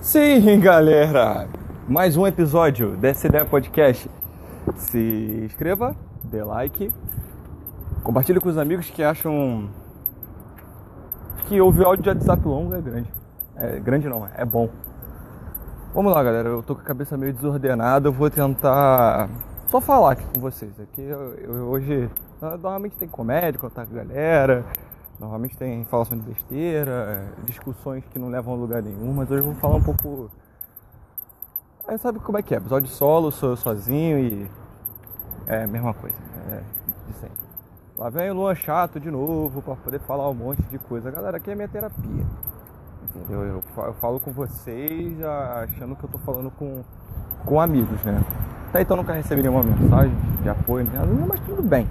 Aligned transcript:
Sim, 0.00 0.58
galera! 0.60 1.46
Mais 1.86 2.16
um 2.16 2.26
episódio 2.26 2.96
dessa 2.96 3.26
ideia 3.26 3.44
podcast. 3.44 4.10
Se 4.74 5.42
inscreva, 5.44 5.94
dê 6.24 6.42
like, 6.42 6.90
compartilhe 8.02 8.40
com 8.40 8.48
os 8.48 8.56
amigos 8.56 8.88
que 8.88 9.02
acham 9.02 9.68
que 11.46 11.60
ouvir 11.60 11.84
áudio 11.84 12.02
de 12.02 12.08
WhatsApp 12.08 12.42
longo 12.48 12.74
é 12.74 12.80
grande. 12.80 13.12
É 13.56 13.78
grande 13.78 14.08
não, 14.08 14.26
é 14.34 14.42
bom. 14.42 14.70
Vamos 15.94 16.10
lá, 16.14 16.22
galera. 16.22 16.48
Eu 16.48 16.62
tô 16.62 16.74
com 16.74 16.80
a 16.80 16.84
cabeça 16.84 17.18
meio 17.18 17.34
desordenada. 17.34 18.08
Eu 18.08 18.12
vou 18.12 18.30
tentar 18.30 19.28
só 19.66 19.82
falar 19.82 20.12
aqui 20.12 20.24
com 20.32 20.40
vocês. 20.40 20.72
Aqui 20.80 21.02
eu, 21.02 21.34
eu, 21.34 21.52
hoje 21.68 22.08
normalmente 22.40 22.96
tem 22.96 23.06
comédia, 23.06 23.60
contar 23.60 23.84
com 23.84 23.94
a 23.94 24.02
galera. 24.02 24.64
Normalmente 25.20 25.54
tem 25.54 25.84
falação 25.84 26.16
de 26.16 26.24
besteira, 26.24 27.30
discussões 27.44 28.02
que 28.10 28.18
não 28.18 28.30
levam 28.30 28.54
a 28.54 28.56
lugar 28.56 28.82
nenhum, 28.82 29.12
mas 29.12 29.30
hoje 29.30 29.42
eu 29.42 29.52
vou 29.52 29.54
falar 29.56 29.76
um 29.76 29.82
pouco. 29.82 30.30
É, 31.86 31.98
sabe 31.98 32.18
como 32.20 32.38
é 32.38 32.42
que 32.42 32.54
é? 32.54 32.56
Episódio 32.56 32.88
solo, 32.88 33.30
sou 33.30 33.50
eu 33.50 33.56
sozinho 33.56 34.18
e. 34.18 34.50
É 35.46 35.64
a 35.64 35.66
mesma 35.66 35.92
coisa, 35.92 36.16
é 36.50 36.62
de 37.06 37.12
sempre. 37.18 37.36
Lá 37.98 38.08
vem 38.08 38.30
o 38.30 38.34
Luan 38.34 38.54
chato 38.54 38.98
de 38.98 39.10
novo 39.10 39.60
para 39.60 39.76
poder 39.76 40.00
falar 40.00 40.26
um 40.30 40.34
monte 40.34 40.62
de 40.62 40.78
coisa. 40.78 41.10
Galera, 41.10 41.36
aqui 41.36 41.50
é 41.50 41.54
minha 41.54 41.68
terapia. 41.68 42.24
Entendeu? 43.14 43.44
Eu, 43.44 43.62
eu 43.76 43.94
falo 43.94 44.20
com 44.20 44.32
vocês 44.32 45.22
achando 45.22 45.96
que 45.96 46.04
eu 46.04 46.08
tô 46.08 46.18
falando 46.18 46.50
com, 46.52 46.82
com 47.44 47.60
amigos, 47.60 48.02
né? 48.04 48.22
Até 48.68 48.80
então 48.80 48.96
nunca 48.96 49.12
recebi 49.12 49.42
nenhuma 49.42 49.64
mensagem 49.64 50.16
de 50.42 50.48
apoio, 50.48 50.88
mas 51.28 51.40
tudo 51.40 51.62
bem. 51.62 51.86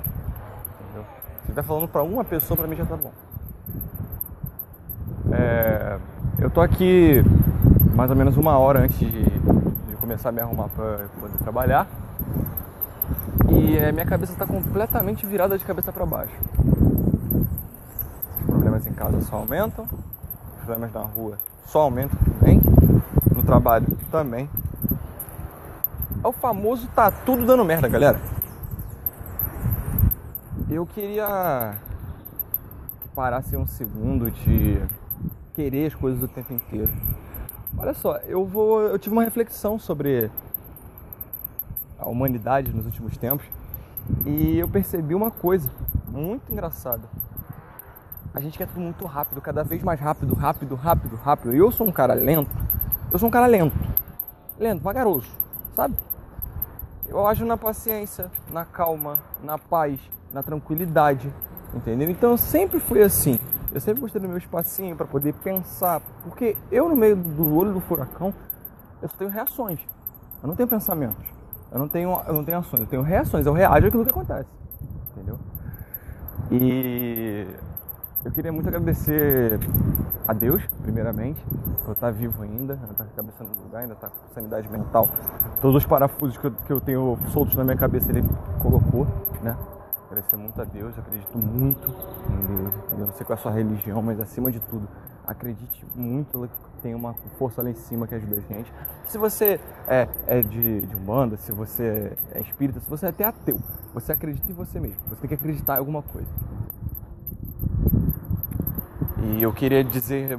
Se 1.50 1.56
tá 1.56 1.64
falando 1.64 1.88
para 1.88 2.04
uma 2.04 2.24
pessoa, 2.24 2.56
para 2.56 2.68
mim 2.68 2.76
já 2.76 2.86
tá 2.86 2.96
bom. 2.96 3.12
É, 5.32 5.98
eu 6.38 6.50
tô 6.50 6.62
aqui 6.62 7.24
mais 7.96 8.12
ou 8.12 8.16
menos 8.16 8.38
uma 8.38 8.58
hora 8.58 8.82
antes 8.82 9.00
de, 9.00 9.24
de 9.24 9.96
começar 10.00 10.30
a 10.30 10.32
me 10.32 10.42
arrumar 10.42 10.70
para 10.70 11.08
poder 11.20 11.38
trabalhar. 11.40 11.88
E 13.50 13.78
é, 13.78 13.92
minha 13.92 14.06
cabeça 14.06 14.32
está 14.32 14.46
completamente 14.46 15.26
virada 15.26 15.58
de 15.58 15.66
cabeça 15.66 15.92
para 15.92 16.06
baixo. 16.06 16.36
Os 18.40 18.46
problemas 18.46 18.86
em 18.86 18.94
casa 18.94 19.20
só 19.22 19.38
aumentam 19.38 19.88
problemas 20.66 20.94
na 20.94 21.02
rua 21.02 21.38
só 21.66 21.82
aumentam 21.82 22.18
também, 22.20 22.62
no 23.36 23.44
trabalho 23.44 23.88
também. 24.12 24.50
É 26.24 26.28
o 26.28 26.32
famoso 26.32 26.88
tá 26.96 27.10
tudo 27.12 27.46
dando 27.46 27.64
merda, 27.66 27.88
galera. 27.88 28.20
Eu 30.80 30.86
queria 30.86 31.78
que 33.02 33.10
parasse 33.10 33.58
um 33.58 33.68
segundo 33.68 34.32
de 34.32 34.82
querer 35.54 35.88
as 35.88 35.94
coisas 35.94 36.24
o 36.24 36.28
tempo 36.30 36.54
inteiro. 36.54 36.90
Olha 37.78 37.94
só, 37.94 38.16
eu 38.20 38.46
vou, 38.46 38.84
eu 38.84 38.98
tive 38.98 39.12
uma 39.12 39.26
reflexão 39.26 39.78
sobre 39.78 40.32
a 41.98 42.08
humanidade 42.08 42.74
nos 42.74 42.86
últimos 42.86 43.18
tempos 43.18 43.46
e 44.26 44.58
eu 44.58 44.70
percebi 44.70 45.14
uma 45.14 45.30
coisa 45.30 45.70
muito 46.08 46.50
engraçada 46.50 47.04
a 48.34 48.40
gente 48.40 48.58
quer 48.58 48.68
tudo 48.68 48.80
muito 48.80 49.06
rápido, 49.06 49.42
cada 49.42 49.66
vez 49.66 49.84
mais 49.84 50.00
rápido, 50.00 50.34
rápido, 50.34 50.76
rápido, 50.76 51.16
rápido. 51.18 51.54
E 51.54 51.58
eu 51.58 51.72
sou 51.74 51.86
um 51.88 51.92
cara 51.92 52.14
lento. 52.14 52.56
Eu 53.12 53.20
sou 53.20 53.28
um 53.28 53.32
cara 53.32 53.48
lento. 53.48 53.76
Lento, 54.58 54.82
vagaroso, 54.82 55.30
sabe? 55.76 55.98
Eu 57.06 57.28
ajo 57.28 57.44
na 57.44 57.58
paciência, 57.58 58.32
na 58.50 58.64
calma, 58.64 59.20
na 59.44 59.58
paz, 59.58 60.00
na 60.34 60.44
tranquilidade, 60.44 61.34
entendeu? 61.74 62.10
Então 62.10 62.32
eu 62.32 62.38
sempre 62.38 62.80
fui 62.80 63.02
assim. 63.02 63.40
Eu 63.72 63.80
sempre 63.80 64.02
gostei 64.02 64.20
do 64.20 64.28
meu 64.28 64.38
espacinho 64.38 64.96
para 64.96 65.06
poder 65.06 65.34
pensar, 65.34 66.02
porque 66.24 66.58
eu 66.72 66.90
no 66.90 66.96
meio 66.96 67.16
do 67.16 67.56
olho 67.56 67.74
do 67.74 67.80
furacão, 67.80 68.34
eu 69.02 69.08
só 69.08 69.16
tenho 69.16 69.30
reações. 69.30 69.80
Eu 70.42 70.48
não 70.48 70.56
tenho 70.56 70.68
pensamentos. 70.68 71.28
Eu 71.72 71.78
não 71.78 71.88
tenho, 71.88 72.20
eu 72.28 72.34
não 72.34 72.44
tenho 72.44 72.58
ações, 72.58 72.82
eu 72.82 72.88
tenho 72.88 73.02
reações, 73.04 73.46
eu 73.46 73.54
reajo 73.54 73.88
àquilo 73.88 74.04
que 74.04 74.10
acontece. 74.10 74.50
Entendeu? 75.12 75.40
E 76.50 77.46
eu 78.26 78.32
queria 78.32 78.52
muito 78.52 78.68
agradecer 78.68 79.60
a 80.28 80.34
Deus, 80.34 80.64
primeiramente, 80.82 81.40
por 81.86 81.92
estar 81.92 82.12
vivo 82.12 82.42
ainda, 82.42 82.74
estar 82.74 82.88
com 82.96 83.04
a 83.04 83.16
cabeça 83.16 83.44
no 83.44 83.64
lugar, 83.64 83.82
ainda 83.82 83.94
estar 83.94 84.10
com 84.10 84.34
sanidade 84.34 84.68
mental. 84.70 85.08
Todos 85.62 85.78
os 85.78 85.86
parafusos 85.86 86.38
que 86.38 86.48
eu, 86.48 86.52
que 86.52 86.74
eu 86.74 86.82
tenho 86.82 87.18
soltos 87.32 87.56
na 87.56 87.64
minha 87.64 87.78
cabeça 87.78 88.10
ele 88.12 88.24
colocou, 88.62 89.06
né? 89.44 89.56
Agradecer 90.10 90.38
muito 90.38 90.60
a 90.60 90.66
Deus, 90.66 90.98
acredito 90.98 91.38
muito 91.38 91.88
em 91.88 92.48
Deus. 92.48 92.74
Eu 92.94 93.06
não 93.06 93.14
sei 93.14 93.24
qual 93.24 93.38
é 93.38 93.40
a 93.40 93.44
sua 93.44 93.52
religião, 93.52 94.02
mas 94.02 94.20
acima 94.20 94.52
de 94.52 94.60
tudo, 94.60 94.90
acredite 95.28 95.86
muito 95.96 96.50
que 96.50 96.82
tem 96.82 96.96
uma 96.96 97.14
força 97.38 97.62
lá 97.62 97.70
em 97.70 97.76
cima 97.76 98.08
que 98.08 98.16
ajuda 98.16 98.38
a 98.38 98.40
gente. 98.40 98.74
Se 99.08 99.20
você 99.20 99.60
é, 99.88 100.08
é 100.26 100.42
de, 100.42 100.82
de 100.82 100.96
Umbanda, 100.96 101.38
se 101.38 101.52
você 101.52 102.18
é 102.32 102.42
espírita, 102.42 102.80
se 102.80 102.90
você 102.90 103.06
é 103.06 103.10
até 103.10 103.24
ateu, 103.24 103.60
você 103.94 104.12
acredita 104.12 104.52
em 104.52 104.56
você 104.56 104.80
mesmo. 104.80 104.98
Você 105.10 105.18
tem 105.18 105.28
que 105.28 105.36
acreditar 105.36 105.76
em 105.76 105.78
alguma 105.78 106.02
coisa. 106.02 106.30
E 109.22 109.44
eu 109.44 109.54
queria 109.54 109.84
dizer 109.84 110.36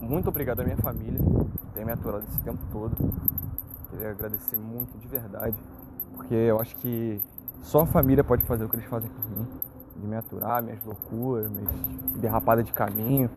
muito 0.00 0.28
obrigado 0.28 0.58
à 0.58 0.64
minha 0.64 0.76
família, 0.78 1.20
que 1.20 1.66
tem 1.72 1.84
me 1.84 1.92
aturado 1.92 2.24
esse 2.28 2.40
tempo 2.40 2.58
todo. 2.72 2.96
Queria 3.90 4.10
agradecer 4.10 4.56
muito 4.56 4.98
de 4.98 5.06
verdade, 5.06 5.56
porque 6.16 6.34
eu 6.34 6.60
acho 6.60 6.74
que 6.76 7.22
só 7.60 7.80
a 7.80 7.86
família 7.86 8.22
pode 8.22 8.44
fazer 8.44 8.64
o 8.64 8.68
que 8.68 8.76
eles 8.76 8.86
fazem 8.86 9.10
por 9.10 9.24
mim, 9.30 9.46
de 9.96 10.06
me 10.06 10.16
aturar, 10.16 10.62
minhas 10.62 10.84
loucuras, 10.84 11.50
minhas 11.50 11.70
derrapadas 12.16 12.64
de 12.64 12.72
caminho, 12.72 13.30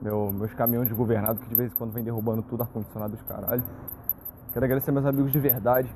meu, 0.00 0.32
meus 0.32 0.52
caminhões 0.54 0.88
desgovernados 0.88 1.42
que 1.42 1.48
de 1.48 1.54
vez 1.54 1.72
em 1.72 1.74
quando 1.74 1.92
vem 1.92 2.04
derrubando 2.04 2.42
tudo, 2.42 2.62
ar-condicionado 2.62 3.12
dos 3.12 3.22
caralho. 3.22 3.62
Quero 4.52 4.64
agradecer 4.64 4.92
meus 4.92 5.06
amigos 5.06 5.32
de 5.32 5.38
verdade, 5.38 5.88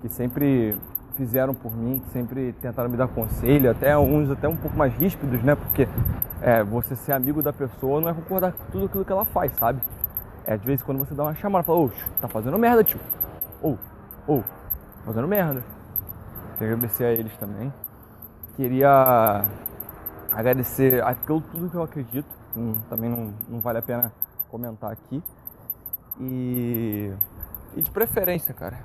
que 0.00 0.08
sempre 0.08 0.78
fizeram 1.16 1.52
por 1.52 1.76
mim, 1.76 1.98
que 1.98 2.10
sempre 2.10 2.52
tentaram 2.60 2.88
me 2.88 2.96
dar 2.96 3.08
conselho, 3.08 3.70
até 3.70 3.98
uns 3.98 4.30
até 4.30 4.48
um 4.48 4.56
pouco 4.56 4.76
mais 4.76 4.94
ríspidos, 4.94 5.42
né? 5.42 5.56
Porque 5.56 5.88
é, 6.40 6.62
você 6.62 6.94
ser 6.94 7.12
amigo 7.12 7.42
da 7.42 7.52
pessoa 7.52 8.00
não 8.00 8.08
é 8.08 8.14
concordar 8.14 8.52
com 8.52 8.64
tudo 8.70 8.86
aquilo 8.86 9.04
que 9.04 9.12
ela 9.12 9.24
faz, 9.24 9.52
sabe? 9.56 9.80
É 10.46 10.56
de 10.56 10.64
vez 10.64 10.80
em 10.80 10.84
quando 10.84 10.98
você 10.98 11.14
dá 11.14 11.24
uma 11.24 11.34
chamada, 11.34 11.64
fala, 11.64 11.80
ô, 11.80 11.90
tá 12.20 12.28
fazendo 12.28 12.56
merda, 12.56 12.84
tio. 12.84 13.00
Ou, 13.60 13.76
ou, 14.26 14.44
fazendo 15.04 15.26
merda. 15.26 15.62
Queria 16.58 16.74
agradecer 16.74 17.04
a 17.04 17.12
eles 17.12 17.36
também. 17.36 17.72
Queria 18.56 19.44
agradecer 20.32 21.02
a 21.02 21.14
tudo 21.14 21.70
que 21.70 21.76
eu 21.76 21.82
acredito. 21.82 22.28
Também 22.90 23.08
não, 23.08 23.34
não 23.48 23.60
vale 23.60 23.78
a 23.78 23.82
pena 23.82 24.12
comentar 24.50 24.90
aqui. 24.90 25.22
E, 26.20 27.12
e 27.76 27.82
de 27.82 27.90
preferência, 27.90 28.52
cara, 28.52 28.84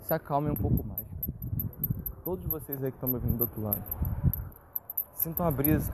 se 0.00 0.14
acalmem 0.14 0.50
um 0.50 0.56
pouco 0.56 0.82
mais 0.82 1.04
todos 2.24 2.46
vocês 2.46 2.82
aí 2.82 2.90
que 2.90 2.96
estão 2.96 3.08
me 3.08 3.16
ouvindo 3.16 3.36
do 3.36 3.42
outro 3.42 3.62
lado. 3.62 3.84
Sintam 5.12 5.46
a 5.46 5.50
brisa. 5.50 5.92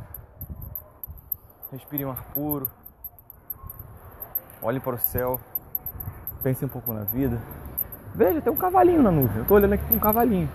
Respirem 1.72 2.06
um 2.06 2.10
ar 2.10 2.22
puro. 2.32 2.70
Olhem 4.62 4.80
para 4.80 4.94
o 4.94 4.98
céu. 4.98 5.40
Pensem 6.42 6.66
um 6.66 6.70
pouco 6.70 6.92
na 6.92 7.02
vida. 7.02 7.40
Veja, 8.14 8.40
tem 8.40 8.52
um 8.52 8.56
cavalinho 8.56 9.02
na 9.02 9.10
nuvem. 9.10 9.36
Eu 9.36 9.42
estou 9.42 9.56
olhando 9.56 9.74
aqui 9.74 9.84
com 9.84 9.94
um 9.94 9.98
cavalinho. 9.98 10.48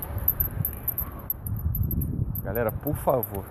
Galera, 2.43 2.71
por 2.71 2.95
favor. 2.97 3.43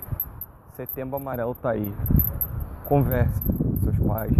Setembro 0.76 1.16
amarelo 1.16 1.54
tá 1.54 1.70
aí. 1.70 1.92
Converse 2.84 3.40
com 3.42 3.76
seus 3.78 3.98
pais. 3.98 4.32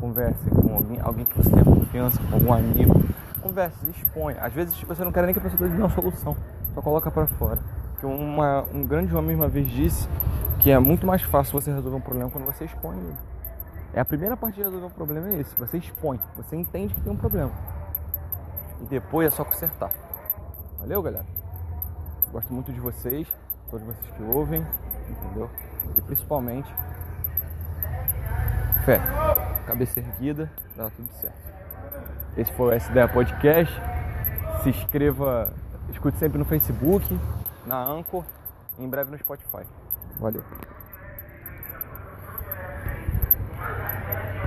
Converse 0.00 0.50
com 0.50 0.74
alguém, 0.74 1.00
alguém 1.00 1.24
que 1.24 1.36
você 1.36 1.50
tenha 1.50 1.64
confiança, 1.64 2.20
com 2.30 2.36
algum 2.36 2.52
amigo. 2.52 2.94
Converse, 3.42 3.90
exponha. 3.90 4.38
Às 4.40 4.52
vezes 4.52 4.80
você 4.82 5.04
não 5.04 5.10
quer 5.10 5.24
nem 5.24 5.32
que 5.32 5.40
a 5.40 5.42
pessoa 5.42 5.68
dê 5.68 5.76
uma 5.76 5.88
solução 5.90 6.36
só 6.74 6.82
coloca 6.82 7.10
para 7.10 7.26
fora. 7.26 7.58
Que 7.98 8.06
uma, 8.06 8.64
um 8.72 8.86
grande 8.86 9.14
homem 9.14 9.34
uma 9.34 9.48
vez 9.48 9.68
disse 9.68 10.08
que 10.60 10.70
é 10.70 10.78
muito 10.78 11.06
mais 11.06 11.22
fácil 11.22 11.60
você 11.60 11.72
resolver 11.72 11.96
um 11.96 12.00
problema 12.00 12.30
quando 12.30 12.44
você 12.44 12.64
expõe 12.64 12.96
ele. 12.96 13.16
É 13.92 14.00
a 14.00 14.04
primeira 14.04 14.36
parte 14.36 14.56
de 14.56 14.62
resolver 14.62 14.86
o 14.86 14.90
problema 14.90 15.28
é 15.28 15.40
esse, 15.40 15.54
você 15.56 15.78
expõe, 15.78 16.20
você 16.36 16.54
entende 16.54 16.94
que 16.94 17.00
tem 17.00 17.12
um 17.12 17.16
problema. 17.16 17.50
Depois 18.88 19.28
é 19.28 19.30
só 19.30 19.44
consertar. 19.44 19.90
Valeu, 20.78 21.02
galera? 21.02 21.26
Gosto 22.32 22.52
muito 22.52 22.72
de 22.72 22.80
vocês, 22.80 23.26
todos 23.70 23.86
vocês 23.86 24.10
que 24.16 24.22
ouvem, 24.22 24.66
entendeu? 25.08 25.50
E 25.96 26.00
principalmente 26.00 26.72
fé, 28.84 29.00
cabeça 29.66 30.00
erguida, 30.00 30.50
dá 30.76 30.88
tudo 30.90 31.08
certo. 31.20 31.36
Esse 32.36 32.52
foi 32.52 32.74
o 32.74 32.80
SDA 32.80 33.08
Podcast. 33.08 33.74
Se 34.62 34.70
inscreva 34.70 35.52
Escute 35.90 36.18
sempre 36.18 36.38
no 36.38 36.44
Facebook, 36.44 37.18
na 37.66 37.82
Anchor 37.82 38.24
e 38.78 38.84
em 38.84 38.88
breve 38.88 39.10
no 39.10 39.18
Spotify. 39.18 39.66
Valeu. 40.18 40.42